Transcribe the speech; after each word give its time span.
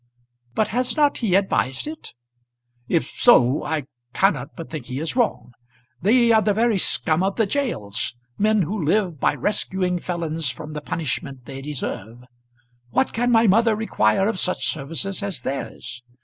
"But 0.55 0.69
has 0.69 0.97
not 0.97 1.19
he 1.19 1.35
advised 1.35 1.85
it?" 1.85 2.15
"If 2.87 3.05
so 3.07 3.63
I 3.63 3.83
cannot 4.13 4.55
but 4.55 4.71
think 4.71 4.87
he 4.87 4.97
is 4.97 5.15
wrong. 5.15 5.53
They 6.01 6.31
are 6.31 6.41
the 6.41 6.55
very 6.55 6.79
scum 6.79 7.21
of 7.21 7.35
the 7.35 7.45
gaols; 7.45 8.15
men 8.35 8.63
who 8.63 8.83
live 8.83 9.19
by 9.19 9.35
rescuing 9.35 9.99
felons 9.99 10.49
from 10.49 10.73
the 10.73 10.81
punishment 10.81 11.45
they 11.45 11.61
deserve. 11.61 12.23
What 12.89 13.13
can 13.13 13.31
my 13.31 13.45
mother 13.45 13.75
require 13.75 14.27
of 14.27 14.39
such 14.39 14.67
services 14.73 15.21
as 15.21 15.41
theirs? 15.41 16.01